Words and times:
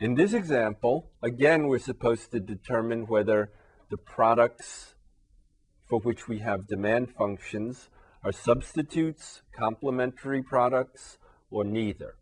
In 0.00 0.14
this 0.14 0.32
example, 0.32 1.10
again, 1.24 1.66
we're 1.66 1.80
supposed 1.80 2.30
to 2.30 2.38
determine 2.38 3.08
whether 3.08 3.50
the 3.90 3.96
products 3.96 4.94
for 5.88 5.98
which 5.98 6.28
we 6.28 6.38
have 6.38 6.68
demand 6.68 7.12
functions 7.16 7.88
are 8.22 8.30
substitutes, 8.30 9.42
complementary 9.50 10.40
products, 10.40 11.18
or 11.50 11.64
neither. 11.64 12.14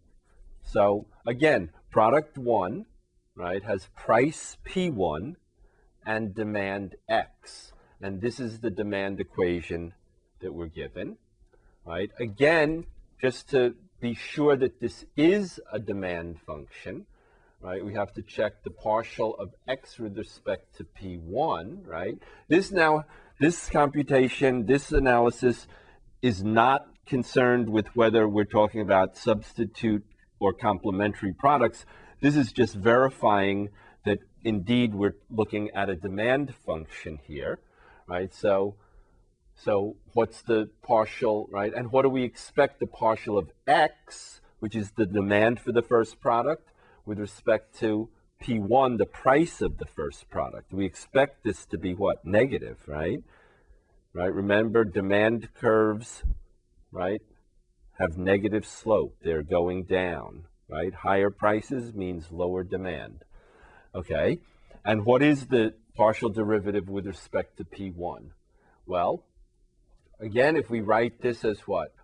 So 0.63 1.07
again, 1.27 1.71
product 1.91 2.39
one, 2.39 2.87
right, 3.35 3.63
has 3.63 3.89
price 3.95 4.57
P1 4.67 5.35
and 6.07 6.35
demand 6.35 6.95
X. 7.11 7.75
And 8.01 8.23
this 8.23 8.41
is 8.41 8.61
the 8.61 8.71
demand 8.71 9.21
equation 9.21 9.93
that 10.41 10.55
we're 10.55 10.67
given, 10.67 11.19
right? 11.85 12.11
Again, 12.19 12.87
just 13.21 13.51
to 13.51 13.75
be 14.01 14.15
sure 14.15 14.57
that 14.57 14.81
this 14.81 15.05
is 15.15 15.61
a 15.71 15.79
demand 15.79 16.41
function, 16.41 17.05
right, 17.61 17.85
we 17.85 17.95
have 17.95 18.13
to 18.15 18.23
check 18.23 18.63
the 18.65 18.71
partial 18.71 19.35
of 19.37 19.55
x 19.67 19.99
with 19.99 20.17
respect 20.17 20.77
to 20.77 20.85
P1, 20.85 21.87
right? 21.87 22.19
This 22.49 22.71
now, 22.71 23.05
this 23.41 23.69
computation, 23.69 24.67
this 24.67 24.93
analysis 24.93 25.67
is 26.23 26.43
not 26.43 26.87
concerned 27.07 27.69
with 27.69 27.87
whether 27.95 28.29
we're 28.29 28.45
talking 28.45 28.81
about 28.81 29.17
substitute 29.17 30.05
or 30.41 30.53
complementary 30.53 31.33
products. 31.33 31.87
This 32.21 32.37
is 32.37 32.53
just 32.53 32.75
verifying 32.75 33.71
that 34.05 34.19
indeed 34.45 34.95
we're 34.95 35.17
looking 35.31 35.71
at 35.71 35.89
a 35.89 35.97
demand 35.97 36.55
function 36.55 37.19
here, 37.27 37.59
right? 38.09 38.33
So, 38.33 38.77
so 39.55 39.97
what's 40.13 40.43
the 40.43 40.71
partial, 40.83 41.49
right? 41.51 41.73
And 41.75 41.91
what 41.91 42.03
do 42.03 42.09
we 42.09 42.23
expect 42.23 42.81
the 42.81 42.87
partial 42.87 43.39
of 43.39 43.51
x, 43.67 44.41
which 44.61 44.77
is 44.77 44.93
the 44.93 45.07
demand 45.07 45.61
for 45.61 45.73
the 45.73 45.83
first 45.83 46.21
product, 46.21 46.71
with 47.07 47.19
respect 47.19 47.79
to 47.79 48.11
P1, 48.43 48.99
the 48.99 49.07
price 49.07 49.63
of 49.63 49.79
the 49.79 49.87
first 49.87 50.29
product? 50.29 50.73
We 50.73 50.85
expect 50.85 51.45
this 51.45 51.65
to 51.67 51.79
be 51.79 51.95
what? 51.95 52.25
Negative, 52.25 52.77
right? 52.87 53.21
Right? 54.13 54.33
Remember, 54.33 54.85
demand 54.85 55.49
curves, 55.55 56.25
right, 56.91 57.23
have 57.99 58.19
negative 58.19 58.67
slope. 58.67 59.17
They're 59.23 59.43
going 59.43 59.85
down, 59.85 60.45
right? 60.69 60.93
Higher 60.93 61.31
prices 61.31 61.95
means 61.95 62.31
lower 62.31 62.63
demand. 62.63 63.25
Okay? 63.95 64.41
And 64.85 65.05
what 65.07 65.23
is 65.23 65.47
the 65.47 65.75
partial 65.95 66.29
derivative 66.29 66.89
with 66.89 67.07
respect 67.07 67.57
to 67.59 67.65
P1? 67.65 68.31
Well, 68.87 69.25
again, 70.21 70.57
if 70.57 70.69
we 70.69 70.81
write 70.81 71.23
this 71.23 71.45
as 71.45 71.61
what? 71.61 71.95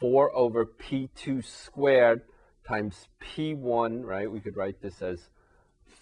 4 0.00 0.34
over 0.34 0.66
P2 0.66 1.44
squared 1.44 2.22
times 2.66 3.08
P1, 3.22 4.04
right? 4.04 4.30
We 4.30 4.40
could 4.40 4.56
write 4.56 4.80
this 4.80 5.02
as 5.02 5.28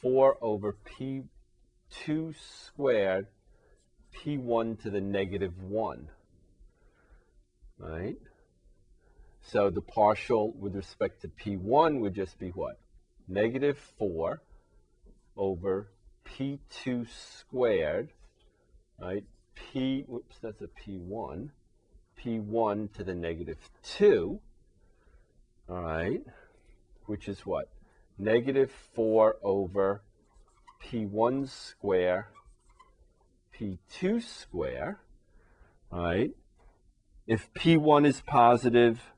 4 0.01 0.39
over 0.41 0.77
P2 0.87 2.35
squared, 2.67 3.27
P1 4.15 4.83
to 4.83 4.91
the 4.91 5.01
negative 5.01 5.53
1, 5.63 6.09
right? 7.79 8.17
So 9.43 9.71
the 9.71 9.81
partial 9.81 10.53
with 10.53 10.77
respect 10.77 11.23
to 11.23 11.29
P1 11.29 12.01
would 12.01 12.15
just 12.15 12.39
be 12.39 12.51
what? 12.51 12.79
Negative 13.29 13.79
4 13.99 14.41
over 15.37 15.89
P2 16.27 17.07
squared, 17.09 18.11
right? 19.01 19.25
P, 19.55 20.05
whoops, 20.07 20.37
that's 20.41 20.63
a 20.63 20.69
P1, 20.69 21.51
P1 22.25 22.93
to 22.95 23.05
the 23.05 23.15
negative 23.15 23.59
2, 23.99 24.41
all 25.69 25.83
right, 25.83 26.23
which 27.13 27.29
is 27.29 27.41
what? 27.41 27.69
Negative 28.17 28.73
4 28.95 29.37
over 29.43 30.01
P1 30.83 31.47
square, 31.47 32.29
P2 33.55 34.23
square, 34.23 34.99
right? 35.91 36.31
If 37.27 37.53
P1 37.53 38.07
is 38.07 38.23
positive, 38.23 39.13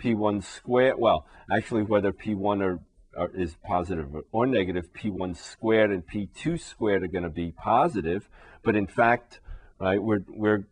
P1 0.00 0.44
squared, 0.44 0.94
well, 1.00 1.26
actually 1.52 1.82
whether 1.82 2.12
P1 2.12 2.78
or 3.16 3.30
is 3.34 3.56
positive 3.64 4.14
or 4.30 4.46
negative, 4.46 4.92
P1 4.92 5.36
squared 5.36 5.90
and 5.90 6.06
P2 6.06 6.60
squared 6.60 7.02
are 7.02 7.08
going 7.08 7.24
to 7.24 7.30
be 7.30 7.50
positive. 7.50 8.28
But 8.62 8.76
in 8.76 8.86
fact, 8.86 9.40
right, 9.80 10.00
we're, 10.00 10.22
we're, 10.28 10.66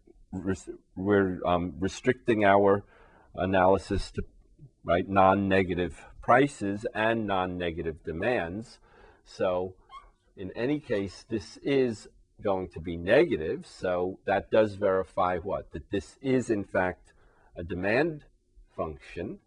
we're 0.95 1.41
um, 1.45 1.75
restricting 1.81 2.45
our 2.45 2.85
analysis 3.35 4.13
to 4.13 4.23
right, 4.89 5.09
non-negative 5.09 6.03
prices 6.29 6.85
and 6.95 7.27
non-negative 7.27 8.05
demands. 8.05 8.81
So 9.25 9.73
in 10.37 10.53
any 10.55 10.79
case, 10.79 11.25
this 11.31 11.57
is 11.63 12.07
going 12.43 12.69
to 12.75 12.81
be 12.81 12.99
negative. 12.99 13.67
So 13.67 14.19
that 14.27 14.51
does 14.51 14.75
verify 14.75 15.39
what? 15.39 15.73
That 15.73 15.91
this 15.91 16.19
is 16.21 16.51
in 16.51 16.65
fact 16.65 17.15
a 17.57 17.65
demand 17.65 18.25
function, 18.77 19.39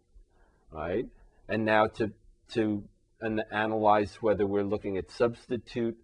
right? 0.72 1.06
And 1.48 1.64
now 1.64 1.86
to 1.98 2.10
to 2.54 2.82
and 3.20 3.44
analyze 3.52 4.16
whether 4.20 4.44
we're 4.44 4.64
looking 4.64 4.96
at 4.98 5.08
substitute, 5.08 5.96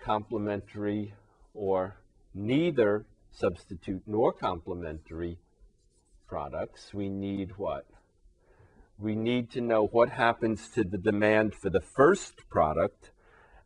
complementary, 0.00 1.14
or 1.54 1.94
neither 2.34 3.06
substitute 3.30 4.02
nor 4.08 4.32
complementary 4.32 5.38
products, 6.26 6.92
we 6.92 7.08
need 7.08 7.52
what? 7.56 7.86
We 9.00 9.14
need 9.14 9.50
to 9.52 9.62
know 9.62 9.86
what 9.86 10.10
happens 10.10 10.68
to 10.74 10.84
the 10.84 10.98
demand 10.98 11.54
for 11.54 11.70
the 11.70 11.80
first 11.80 12.46
product 12.50 13.12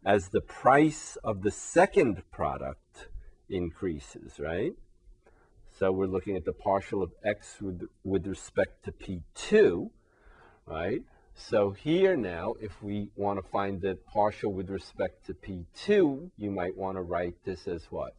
as 0.07 0.29
the 0.29 0.41
price 0.41 1.17
of 1.25 1.43
the 1.43 1.51
second 1.51 2.23
product 2.31 3.09
increases, 3.49 4.39
right? 4.39 4.75
So 5.77 5.91
we're 5.91 6.07
looking 6.07 6.37
at 6.37 6.45
the 6.45 6.53
partial 6.53 7.03
of 7.03 7.11
x 7.25 7.61
with, 7.61 7.89
with 8.05 8.29
respect 8.29 8.85
to 8.85 8.93
P2, 8.93 9.91
right? 10.67 11.03
So 11.35 11.73
here 11.73 12.17
now, 12.17 12.55
if 12.61 12.81
we 12.81 13.09
want 13.17 13.43
to 13.43 13.51
find 13.51 13.81
the 13.81 13.99
partial 14.13 14.53
with 14.53 14.71
respect 14.71 15.27
to 15.27 15.35
P2, 15.35 16.31
you 16.37 16.51
might 16.53 16.77
want 16.77 16.97
to 16.97 17.03
write 17.03 17.35
this 17.45 17.67
as 17.67 17.87
what? 17.91 18.15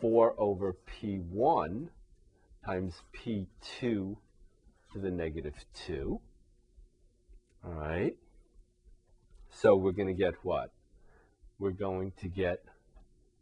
4 0.00 0.34
over 0.38 0.76
P1 0.98 1.88
times 2.64 3.02
P2 3.14 4.16
to 4.92 4.98
the 4.98 5.10
negative 5.10 5.54
2. 5.86 6.20
All 7.64 7.72
right. 7.72 8.16
So 9.50 9.76
we're 9.76 9.92
going 9.92 10.08
to 10.08 10.14
get 10.14 10.34
what? 10.42 10.70
We're 11.58 11.70
going 11.70 12.12
to 12.20 12.28
get 12.28 12.64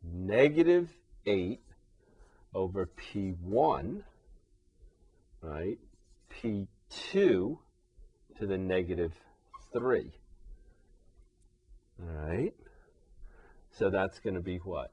negative 0.04 0.90
8 1.26 1.60
over 2.54 2.86
P1, 2.86 4.02
right? 5.40 5.78
P2 6.30 6.66
to 7.12 7.58
the 8.40 8.58
negative 8.58 9.12
3. 9.72 10.12
All 12.02 12.26
right? 12.26 12.54
So 13.70 13.90
that's 13.90 14.18
going 14.18 14.34
to 14.34 14.40
be 14.40 14.58
what? 14.58 14.92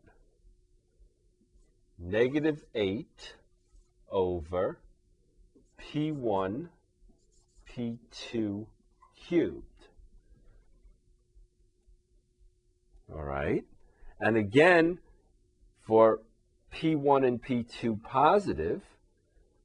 Negative 1.99 2.63
8 2.75 3.07
over 4.11 4.79
P1 5.81 6.69
P2 7.69 8.65
cubed. 9.27 9.63
All 13.13 13.23
right? 13.23 13.63
And 14.19 14.35
again, 14.37 14.99
for 15.85 16.21
P1 16.73 17.25
and 17.25 17.41
P2 17.41 18.01
positive, 18.03 18.81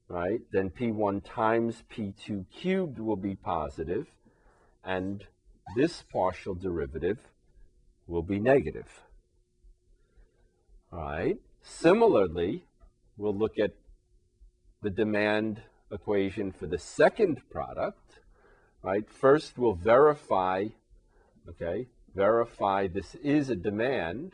right, 0.08 0.40
then 0.52 0.70
P1 0.70 1.22
times 1.24 1.82
P2 1.90 2.44
cubed 2.50 2.98
will 2.98 3.16
be 3.16 3.34
positive, 3.34 4.06
and 4.84 5.24
this 5.74 6.04
partial 6.12 6.54
derivative 6.54 7.18
will 8.06 8.22
be 8.22 8.38
negative. 8.38 8.88
All 10.92 11.00
right. 11.00 11.38
Similarly, 11.62 12.64
we'll 13.16 13.36
look 13.36 13.58
at 13.58 13.72
the 14.82 14.90
demand 14.90 15.62
equation 15.92 16.52
for 16.52 16.66
the 16.66 16.78
second 16.78 17.40
product, 17.50 18.20
right? 18.82 19.08
First, 19.08 19.58
we'll 19.58 19.74
verify, 19.74 20.66
okay, 21.48 21.88
verify 22.14 22.88
this 22.88 23.14
is 23.16 23.50
a 23.50 23.56
demand. 23.56 24.32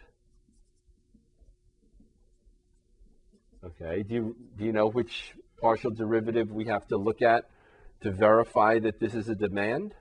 Okay, 3.64 4.02
do 4.02 4.14
you, 4.14 4.36
do 4.56 4.64
you 4.64 4.72
know 4.72 4.88
which 4.88 5.34
partial 5.60 5.90
derivative 5.90 6.50
we 6.50 6.66
have 6.66 6.86
to 6.88 6.96
look 6.96 7.22
at 7.22 7.50
to 8.02 8.12
verify 8.12 8.78
that 8.78 9.00
this 9.00 9.14
is 9.14 9.28
a 9.28 9.34
demand? 9.34 9.94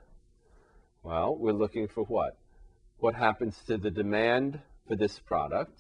Well, 1.04 1.36
we're 1.36 1.54
looking 1.54 1.88
for 1.88 2.04
what? 2.04 2.38
What 3.00 3.16
happens 3.16 3.58
to 3.68 3.78
the 3.78 3.92
demand 3.92 4.60
for 4.88 4.96
this 4.96 5.20
product? 5.20 5.80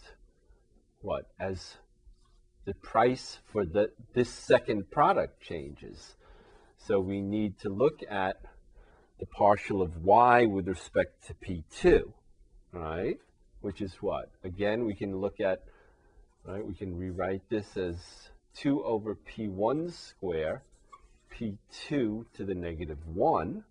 What? 1.01 1.25
As 1.39 1.75
the 2.67 2.73
price 2.73 3.39
for 3.45 3.65
the, 3.65 3.89
this 4.13 4.29
second 4.29 4.91
product 4.91 5.41
changes. 5.41 6.17
So 6.77 6.99
we 6.99 7.21
need 7.21 7.57
to 7.59 7.69
look 7.69 8.01
at 8.09 8.41
the 9.19 9.25
partial 9.25 9.81
of 9.81 10.03
y 10.03 10.45
with 10.45 10.67
respect 10.67 11.25
to 11.27 11.33
P2, 11.33 12.03
right? 12.73 13.17
Which 13.61 13.79
is 13.81 13.93
what? 14.01 14.29
Again, 14.43 14.83
we 14.85 14.95
can 14.95 15.15
look 15.15 15.39
at, 15.39 15.63
right, 16.45 16.63
we 16.63 16.73
can 16.73 16.97
rewrite 16.97 17.49
this 17.49 17.77
as 17.77 17.95
2 18.57 18.83
over 18.83 19.15
P1 19.15 19.93
square, 19.93 20.61
P2 21.33 21.55
to 21.89 22.25
the 22.45 22.53
negative 22.53 22.99
1, 23.07 23.63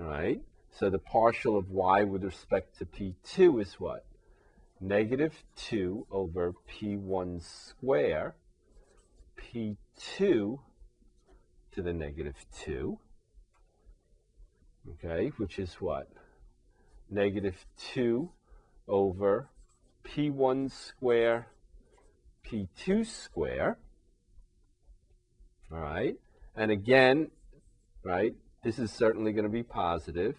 all 0.00 0.04
right? 0.04 0.40
So 0.72 0.90
the 0.90 0.98
partial 0.98 1.56
of 1.56 1.70
y 1.70 2.02
with 2.02 2.24
respect 2.24 2.76
to 2.78 2.86
P2 2.86 3.62
is 3.62 3.74
what? 3.74 4.04
Negative 4.80 5.34
2 5.56 6.06
over 6.10 6.54
P1 6.70 7.42
square, 7.42 8.36
P2 9.36 9.76
to 10.18 10.58
the 11.82 11.92
negative 11.92 12.36
2, 12.60 12.98
okay, 14.92 15.32
which 15.36 15.58
is 15.58 15.74
what? 15.74 16.08
Negative 17.10 17.66
2 17.92 18.30
over 18.86 19.48
P1 20.04 20.70
square, 20.70 21.48
P2 22.46 23.04
square, 23.04 23.78
all 25.72 25.80
right? 25.80 26.16
And 26.54 26.70
again, 26.70 27.30
right, 28.04 28.34
this 28.62 28.78
is 28.78 28.90
certainly 28.90 29.32
going 29.32 29.44
to 29.44 29.50
be 29.50 29.62
positive. 29.62 30.36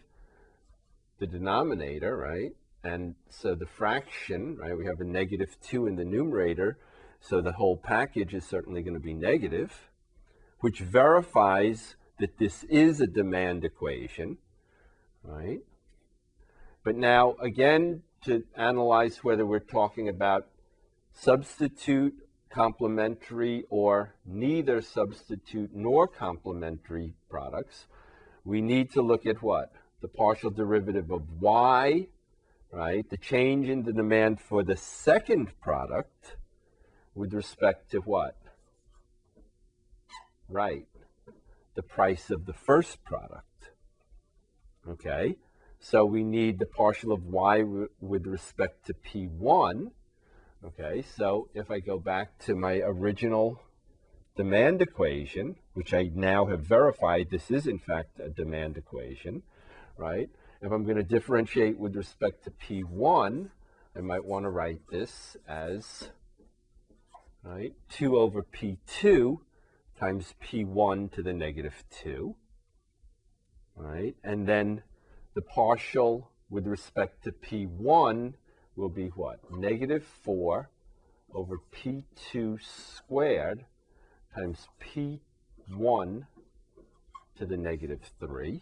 The 1.19 1.27
denominator, 1.27 2.15
right? 2.15 2.53
And 2.83 3.15
so 3.29 3.55
the 3.55 3.65
fraction, 3.65 4.57
right, 4.57 4.77
we 4.77 4.85
have 4.85 5.01
a 5.01 5.05
negative 5.05 5.57
2 5.61 5.87
in 5.87 5.95
the 5.95 6.05
numerator, 6.05 6.77
so 7.19 7.41
the 7.41 7.53
whole 7.53 7.75
package 7.75 8.33
is 8.33 8.45
certainly 8.45 8.81
going 8.81 8.93
to 8.93 8.99
be 8.99 9.13
negative, 9.13 9.89
which 10.59 10.79
verifies 10.79 11.95
that 12.19 12.37
this 12.37 12.63
is 12.65 13.01
a 13.01 13.07
demand 13.07 13.65
equation, 13.65 14.37
right? 15.23 15.59
But 16.83 16.95
now, 16.95 17.35
again, 17.41 18.03
to 18.23 18.43
analyze 18.55 19.23
whether 19.23 19.45
we're 19.45 19.59
talking 19.59 20.07
about 20.07 20.47
substitute, 21.13 22.15
complementary, 22.49 23.65
or 23.69 24.15
neither 24.25 24.81
substitute 24.81 25.71
nor 25.73 26.07
complementary 26.07 27.13
products, 27.29 27.87
we 28.45 28.61
need 28.61 28.91
to 28.91 29.01
look 29.01 29.25
at 29.25 29.41
what? 29.41 29.71
The 30.01 30.07
partial 30.07 30.49
derivative 30.49 31.11
of 31.11 31.41
y, 31.41 32.07
right? 32.71 33.09
The 33.09 33.17
change 33.17 33.67
in 33.67 33.83
the 33.83 33.93
demand 33.93 34.39
for 34.39 34.63
the 34.63 34.77
second 34.77 35.59
product 35.59 36.37
with 37.15 37.33
respect 37.33 37.91
to 37.91 37.99
what? 37.99 38.35
Right. 40.47 40.87
The 41.75 41.83
price 41.83 42.29
of 42.29 42.45
the 42.45 42.53
first 42.53 43.03
product. 43.03 43.71
Okay. 44.87 45.37
So 45.79 46.05
we 46.05 46.23
need 46.23 46.59
the 46.59 46.65
partial 46.65 47.11
of 47.11 47.25
y 47.25 47.63
with 47.99 48.27
respect 48.27 48.85
to 48.87 48.93
P1. 48.93 49.91
Okay. 50.65 51.03
So 51.15 51.49
if 51.53 51.71
I 51.71 51.79
go 51.79 51.99
back 51.99 52.37
to 52.39 52.55
my 52.55 52.81
original 52.83 53.61
demand 54.35 54.81
equation, 54.81 55.55
which 55.73 55.93
I 55.93 56.09
now 56.13 56.45
have 56.45 56.61
verified 56.61 57.27
this 57.29 57.51
is 57.51 57.67
in 57.67 57.79
fact 57.79 58.19
a 58.19 58.29
demand 58.29 58.77
equation, 58.77 59.43
right? 59.97 60.29
If 60.61 60.73
I'm 60.73 60.83
going 60.83 60.97
to 60.97 61.03
differentiate 61.03 61.79
with 61.79 61.95
respect 61.95 62.43
to 62.43 62.51
P1, 62.51 63.49
I 63.95 64.01
might 64.01 64.25
want 64.25 64.43
to 64.43 64.49
write 64.49 64.81
this 64.91 65.37
as 65.47 66.09
right, 67.43 67.73
2 67.91 68.17
over 68.17 68.43
P2 68.43 69.37
times 69.97 70.33
P1 70.43 71.13
to 71.13 71.23
the 71.23 71.31
negative 71.31 71.85
2, 72.01 72.35
right? 73.77 74.15
And 74.21 74.45
then 74.47 74.83
the 75.33 75.41
partial 75.41 76.29
with 76.49 76.67
respect 76.67 77.23
to 77.23 77.31
P1 77.31 78.33
will 78.75 78.89
be 78.89 79.07
what? 79.15 79.39
Negative 79.49 80.03
4 80.23 80.69
over 81.33 81.61
P2 81.73 82.59
squared 82.61 83.63
times 84.35 84.67
P1 84.81 86.27
to 87.37 87.45
the 87.45 87.55
negative 87.55 88.11
3, 88.19 88.61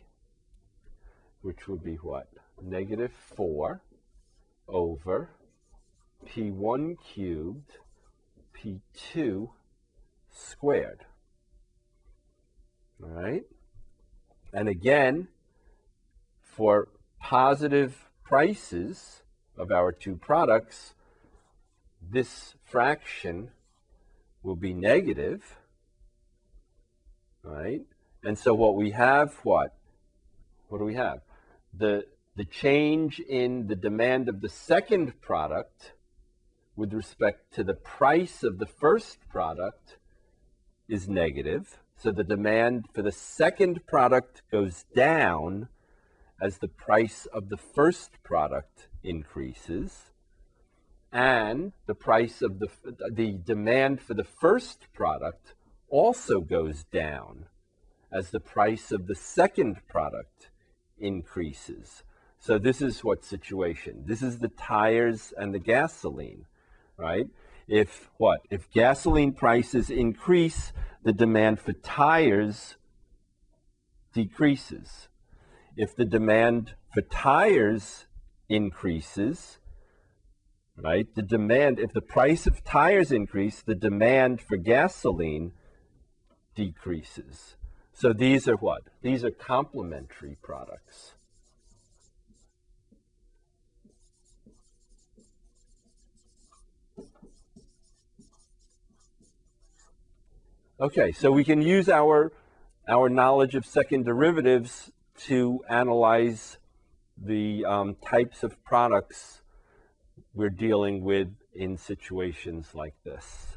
which 1.42 1.68
would 1.68 1.84
be 1.84 1.96
what? 1.96 2.28
Negative 2.62 3.12
4 3.36 3.82
over 4.68 5.30
P1 6.26 6.96
cubed 7.14 7.78
P2 8.56 9.50
squared. 10.32 11.06
All 13.04 13.10
right? 13.10 13.44
And 14.54 14.68
again, 14.68 15.28
for 16.42 16.88
positive 17.20 18.10
prices 18.24 19.22
of 19.58 19.72
our 19.72 19.92
two 19.92 20.16
products, 20.16 20.94
this 22.02 22.56
fraction 22.64 23.52
will 24.44 24.56
be 24.56 24.74
negative, 24.74 25.58
right? 27.44 27.82
And 28.24 28.38
so 28.38 28.54
what 28.54 28.76
we 28.76 28.92
have, 28.92 29.36
what? 29.44 29.76
What 30.70 30.80
do 30.80 30.86
we 30.86 30.96
have? 30.96 31.22
The, 31.74 32.06
the 32.36 32.46
change 32.46 33.20
in 33.20 33.68
the 33.68 33.76
demand 33.76 34.30
of 34.30 34.42
the 34.42 34.50
second 34.50 35.22
product 35.22 35.94
with 36.76 36.94
respect 36.94 37.54
to 37.56 37.64
the 37.64 37.74
price 37.74 38.44
of 38.44 38.60
the 38.60 38.66
first 38.66 39.18
product 39.30 39.98
is 40.88 41.08
negative. 41.08 41.80
So 41.98 42.12
the 42.12 42.24
demand 42.24 42.86
for 42.94 43.02
the 43.02 43.12
second 43.12 43.88
product 43.88 44.44
goes 44.52 44.86
down 44.96 45.70
as 46.42 46.60
the 46.60 46.68
price 46.68 47.26
of 47.34 47.50
the 47.50 47.58
first 47.58 48.12
product 48.24 48.88
increases 49.04 50.12
and 51.12 51.72
the 51.86 51.96
price 51.96 52.42
of 52.42 52.60
the 52.60 52.68
the 53.12 53.32
demand 53.46 54.02
for 54.02 54.14
the 54.14 54.24
first 54.24 54.88
product 54.94 55.54
also 55.90 56.42
goes 56.42 56.84
down 56.92 57.46
as 58.12 58.30
the 58.30 58.40
price 58.40 58.92
of 58.92 59.08
the 59.08 59.16
second 59.16 59.78
product 59.88 60.50
increases. 61.00 62.04
So 62.40 62.58
this 62.58 62.82
is 62.82 63.04
what 63.04 63.26
situation. 63.26 64.04
This 64.06 64.22
is 64.22 64.40
the 64.40 64.50
tires 64.50 65.34
and 65.38 65.54
the 65.54 65.60
gasoline, 65.60 66.46
right? 66.98 67.28
If 67.68 68.10
what? 68.18 68.42
If 68.50 68.72
gasoline 68.72 69.34
prices 69.34 69.90
increase, 69.90 70.72
the 71.04 71.14
demand 71.14 71.60
for 71.60 71.74
tires 71.74 72.76
decreases. 74.14 75.10
If 75.76 75.96
the 75.96 76.06
demand 76.06 76.76
for 76.94 77.02
tires 77.02 78.06
increases, 78.50 79.58
right? 80.78 81.14
The 81.14 81.22
demand, 81.22 81.80
if 81.80 81.92
the 81.92 82.02
price 82.02 82.48
of 82.48 82.64
tires 82.64 83.12
increase, 83.12 83.62
the 83.62 83.76
demand 83.76 84.42
for 84.42 84.58
gasoline 84.58 85.52
decreases. 86.56 87.57
So 88.00 88.14
these 88.14 88.48
are 88.48 88.56
what? 88.56 88.84
These 89.02 89.24
are 89.24 89.32
complementary 89.32 90.38
products. 90.44 91.16
Okay, 100.80 101.12
so 101.12 101.32
we 101.32 101.44
can 101.44 101.64
use 101.64 101.90
our, 101.90 102.32
our 102.88 103.10
knowledge 103.10 103.56
of 103.56 103.66
second 103.66 104.06
derivatives 104.06 104.92
to 105.22 105.62
analyze 105.68 106.60
the 107.18 107.66
um, 107.66 107.96
types 107.96 108.44
of 108.44 108.64
products 108.64 109.42
we're 110.36 110.52
dealing 110.52 111.04
with 111.04 111.30
in 111.56 111.80
situations 111.80 112.76
like 112.76 112.94
this. 113.04 113.57